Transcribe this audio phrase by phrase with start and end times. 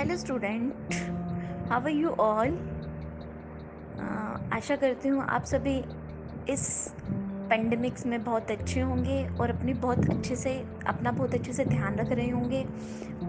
[0.00, 0.92] Hello student
[1.70, 2.50] how are you all
[4.52, 5.74] आशा करती हूँ आप सभी
[6.52, 6.62] इस
[7.50, 10.54] पेंडेमिक्स में बहुत अच्छे होंगे और अपनी बहुत अच्छे से,
[10.86, 12.62] अपना बहुत अच्छे से ध्यान रख रहे होंगे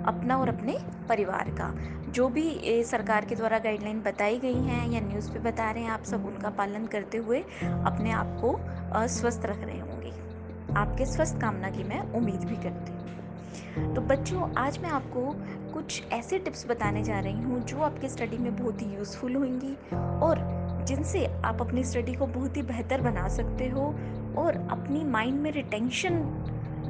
[0.06, 0.78] अपना और अपने
[1.10, 1.70] परिवार का।
[2.10, 5.92] जो भी सरकार के द्वारा गाइडलाइन बताई गई हैं या न्यूज़ पे बता रहे हैं,
[5.92, 8.58] आप सब उनका पालन करते हुए अपने आप को
[9.10, 10.14] स्वस्थ रख रहे होंगे।
[10.76, 13.00] आपके स्वस्थ कामना की मैं उम्मीद भी करती हूँ।
[13.96, 15.22] तो बच्चों, आज मैं आपको
[15.74, 19.74] कुछ ऐसे टिप्स बताने जा रही हूँ जो आपके स्टडी में बहुत ही यूज़फुल होंगी
[19.96, 20.40] और
[20.88, 23.82] जिनसे आप अपनी स्टडी को बहुत ही बेहतर बना सकते हो
[24.38, 26.24] और अपनी माइंड में रिटेंशन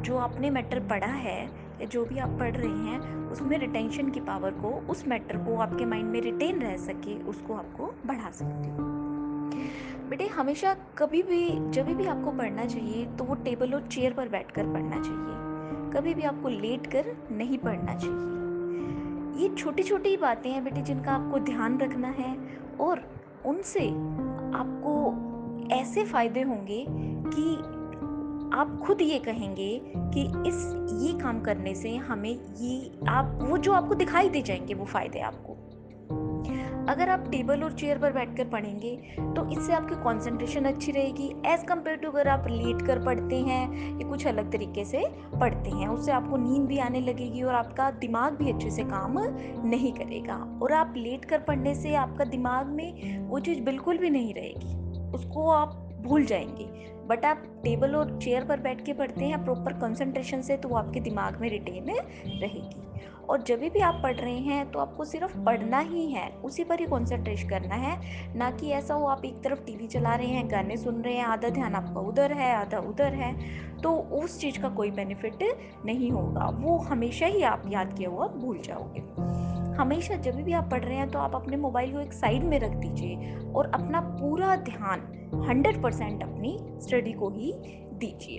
[0.05, 1.41] जो आपने मैटर पढ़ा है
[1.81, 2.99] या जो भी आप पढ़ रहे हैं,
[3.29, 7.53] उसमें रिटेंशन की पावर को, उस मैटर को आपके माइंड में रिटेन रह सके, उसको
[7.53, 8.89] आपको बढ़ा सकते हो।
[10.09, 14.29] बेटे, हमेशा कभी भी, जब भी आपको पढ़ना चाहिए तो वो टेबल और चेयर पर
[14.29, 15.50] बैठकर पढ़ना चाहिए।
[15.93, 18.31] कभी भी आपको लेट कर नहीं पढ़ना चाहिए।
[19.41, 22.37] ये छोटी छोटी बातें हैं बेटे जिनका आपको ध्यान रखना है
[22.79, 23.01] और
[23.45, 23.89] उनसे
[24.55, 25.27] आपको
[25.75, 26.85] ऐसे फ़ायदे होंगे
[27.35, 27.55] कि
[28.53, 33.73] आप खुद ये कहेंगे कि इस, ये काम करने से हमें ये आप, वो जो
[33.73, 35.70] आपको दिखाई दे जाएँगे वो फ़ायदे आपको।
[36.89, 38.95] अगर आप टेबल और चेयर पर बैठकर पढ़ेंगे
[39.35, 43.99] तो इससे आपकी कंसंट्रेशन अच्छी रहेगी। एज़ कंपेयर टू अगर आप लेट कर पढ़ते हैं,
[43.99, 45.03] या कुछ अलग तरीके से
[45.39, 49.19] पढ़ते हैं, उससे आपको नींद भी आने लगेगी और आपका दिमाग भी अच्छे से काम
[49.65, 54.09] नहीं करेगा। और आप लेट कर पढ़ने से आपका दिमाग में वो चीज़ बिल्कुल भी
[54.09, 56.65] नहीं रहेगी, उसको आप भूल जाएँगे।
[57.07, 60.75] बट आप टेबल और चेयर पर बैठ के पढ़ते हैं प्रॉपर कंसंट्रेशन से तो वो
[60.75, 61.89] आपके दिमाग में रिटेन
[62.41, 62.87] रहेगी।
[63.29, 66.79] और जब भी आप पढ़ रहे हैं तो आपको सिर्फ़ पढ़ना ही है। उसी पर
[66.79, 67.99] ही कॉन्सेंट्रेट करना है।
[68.35, 71.25] ना कि ऐसा हो आप एक तरफ़ टीवी चला रहे हैं, गाने सुन रहे हैं,
[71.25, 73.33] आधा ध्यान आपका उधर है, आधा उधर है
[73.77, 75.43] तो उस चीज़ का कोई बेनिफिट
[75.85, 78.99] नहीं होगा। वो हमेशा ही आप याद किया हुआ भूल जाओगे।
[79.71, 82.59] हमेशा जब भी आप पढ़ रहे हैं तो आप अपने मोबाइल को एक साइड में
[82.59, 84.99] रख दीजिए और अपना पूरा ध्यान
[85.49, 87.53] हंड्रेड परसेंट अपनी स्टडी को ही
[87.93, 88.37] दीजिए।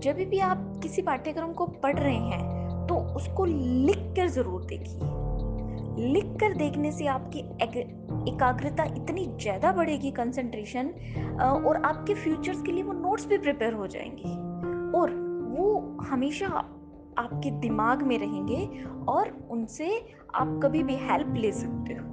[0.00, 2.55] जब भी आप किसी पाठ्यक्रम को पढ़ रहे हैं
[3.16, 5.14] उसको लिख कर ज़रूर देखिए।
[6.12, 7.38] लिख कर देखने से आपकी
[8.28, 10.88] एकाग्रता इतनी ज़्यादा बढ़ेगी कंसंट्रेशन
[11.66, 14.34] और आपके फ्यूचर्स के लिए वो नोट्स भी प्रिपेयर हो जाएँगे।
[14.98, 15.14] और
[15.50, 16.46] वो हमेशा
[17.18, 18.68] आपके दिमाग में रहेंगे
[19.08, 19.88] और उनसे
[20.34, 22.04] आप कभी भी हेल्प ले सकते हो।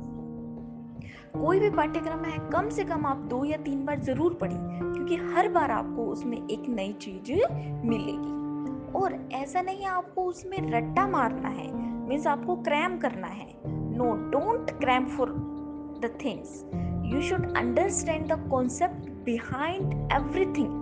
[1.36, 4.58] कोई भी पाठ्यक्रम है, कम से कम आप दो या तीन बार ज़रूर पढ़ें
[4.94, 7.32] क्योंकि हर बार आपको उसमें एक नई चीज़
[7.86, 8.43] मिलेगी।
[8.96, 11.72] और ऐसा नहीं आपको उसमें रट्टा मारना है
[12.08, 15.30] मीन्स आपको क्रैम करना है। No don't cram for
[16.02, 16.64] the things
[17.14, 20.82] you should understand the concept behind everything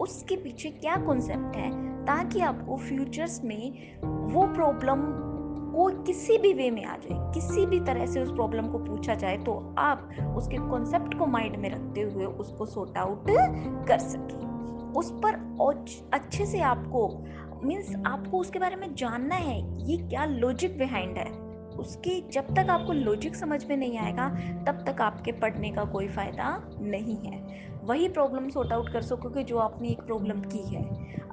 [0.00, 1.70] उसके पीछे क्या कॉन्सेप्ट है?
[2.04, 3.98] ताकि आपको फ्यूचर्स में
[4.32, 5.02] वो प्रॉब्लम
[5.74, 9.14] को किसी भी वे में आ जाए। किसी भी तरह से उस प्रॉब्लम को पूछा
[9.14, 13.26] जाए तो आप उसके कॉन्सेप्ट को माइंड में रखते हुए उसको सॉर्ट आउट
[13.88, 14.49] कर सकें।
[14.96, 15.34] उस पर
[16.14, 17.08] अच्छे से आपको
[17.64, 21.49] मीन्स आपको उसके बारे में जानना है, ये क्या लॉजिक बिहाइंड है?
[21.80, 24.28] उसकी जब तक आपको लॉजिक समझ में नहीं आएगा,
[24.66, 29.42] तब तक आपके पढ़ने का कोई फ़ायदा नहीं है। वही प्रॉब्लम सॉर्ट आउट कर सकोगे
[29.42, 30.82] जो आपने एक प्रॉब्लम की है।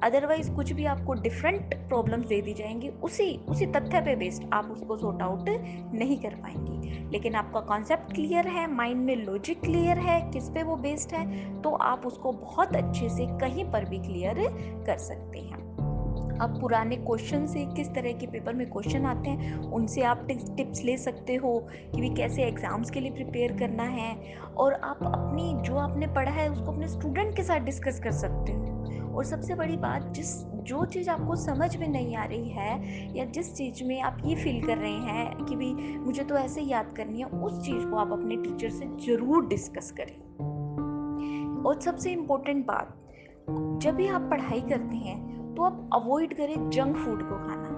[0.02, 4.70] अदरवाइज़ कुछ भी आपको डिफरेंट प्रॉब्लम्स दे दी जाएँगी, उसी उसी तथ्य पे बेस्ड आप
[4.70, 5.48] उसको सॉर्ट आउट
[5.94, 6.76] नहीं कर पाएँगे।
[7.12, 11.62] लेकिन आपका कॉन्सेप्ट क्लियर है माइंड में लॉजिक क्लियर है, किस पे वो बेस्ड है
[11.62, 14.36] तो आप उसको बहुत अच्छे से कहीं पर भी क्लियर
[14.86, 15.67] कर सकते हैं।
[16.40, 20.82] अब पुराने क्वेश्चन से किस तरह के पेपर में क्वेश्चन आते हैं, उनसे आप टिप्स
[20.84, 24.14] ले सकते हो कि भी कैसे एग्ज़ाम्स के लिए प्रिपेयर करना है
[24.56, 28.52] और आप अपनी, जो आपने पढ़ा है, उसको अपने स्टूडेंट के साथ डिस्कस कर सकते
[28.52, 28.66] हो।
[29.08, 33.24] और सबसे बड़ी बात, जिस, जो चीज़ आपको समझ में नहीं आ रही है या
[33.24, 36.92] जिस चीज़ में आप ये फील कर रहे हैं कि भी मुझे तो ऐसे याद
[36.96, 40.16] करनी है, उस चीज़ को आप अपने टीचर से ज़रूर डिस्कस करें।
[41.64, 42.94] और सबसे इम्पोर्टेंट बात,
[43.82, 47.68] जब भी आप पढ़ाई करते हैं तो आप अवॉइड करें जंक फ़ूड को खाना।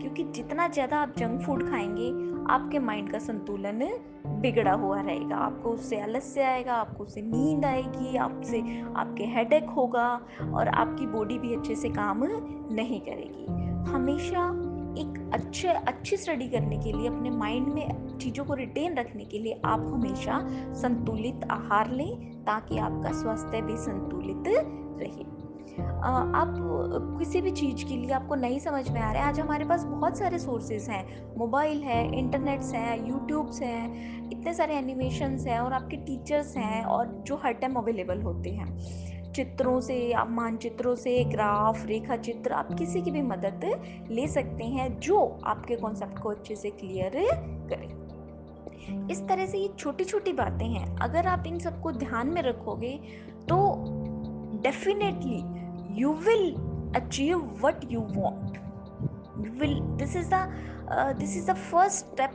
[0.00, 2.10] क्योंकि जितना ज़्यादा आप जंक फ़ूड खाएँगे,
[2.52, 8.16] आपके माइंड का संतुलन बिगड़ा हुआ रहेगा। आपको उससे आलस्य आएगा, आपको उससे नींद आएगी,
[8.16, 8.60] आपसे
[8.96, 10.20] आपके हेडेक होगा
[10.54, 12.24] और आपकी बॉडी भी अच्छे से काम
[12.74, 13.46] नहीं करेगी।
[13.92, 14.46] हमेशा
[15.00, 19.38] एक अच्छे, अच्छी स्टडी करने के लिए, अपने माइंड में चीज़ों को रिटेन रखने के
[19.38, 20.40] लिए आप हमेशा
[20.74, 24.44] संतुलित आहार लें, ताकि आपका स्वास्थ्य भी संतुलित
[25.02, 25.41] रहे।
[25.80, 26.54] आप
[27.18, 29.84] किसी भी चीज़ के लिए आपको नहीं समझ में आ रहा है। आज हमारे पास
[29.84, 35.72] बहुत सारे सोर्सेज हैं। मोबाइल है, इंटरनेट्स है, यूट्यूब्स हैं, इतने सारे एनिमेशंस हैं और
[35.72, 41.24] आपके टीचर्स हैं और जो हर टाइम अवेलेबल होते हैं। चित्रों से, आप मानचित्रों से,
[41.24, 43.60] ग्राफ रेखा चित्र आप किसी की भी मदद
[44.10, 47.12] ले सकते हैं जो आपके कॉन्सेप्ट को अच्छे से क्लियर
[47.70, 52.42] करें। इस तरह से ये छोटी छोटी बातें हैं। अगर आप इन सबको ध्यान में
[52.42, 53.00] रखोगे
[53.48, 53.58] तो
[54.62, 55.61] definitely
[55.98, 56.54] you will
[56.96, 58.58] achieve what you want
[59.60, 62.30] will this is the this is the first step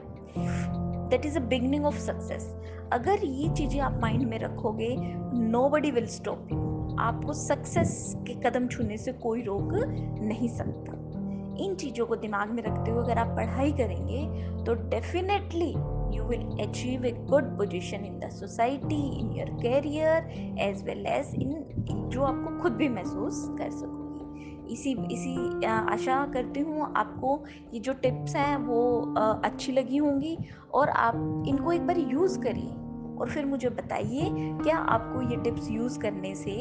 [1.09, 2.53] that is a beginning of success
[2.93, 4.95] अगर ये चीज़ें आप माइंड में रखोगे
[5.33, 9.73] nobody will stop you आपको सक्सेस के कदम छूने से कोई रोक
[10.21, 10.93] नहीं सकता।
[11.65, 14.25] इन चीज़ों को दिमाग में रखते हुए अगर आप पढ़ाई करेंगे
[14.63, 15.73] तो definitely
[16.29, 20.29] will achieve a good position in the society in your career
[20.61, 26.59] as well as in जो आपको खुद भी महसूस कर सकोगे। इसी इसी आशा करती
[26.59, 27.43] हूँ आपको
[27.73, 28.81] ये जो टिप्स हैं वो
[29.45, 30.37] अच्छी लगी होंगी
[30.73, 32.73] और आप इनको एक बार यूज़ करिए।
[33.17, 34.25] और फिर मुझे बताइए,
[34.63, 36.55] क्या आपको ये टिप्स यूज़ करने से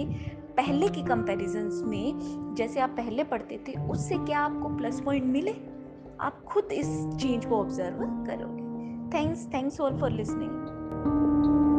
[0.57, 5.55] पहले की कंपैरिजंस में, जैसे आप पहले पढ़ते थे, उससे क्या आपको प्लस पॉइंट मिले?
[6.21, 8.66] आप खुद इस चेंज को ऑब्ज़र्व करोगे।
[9.15, 11.76] Thanks thanks all for listening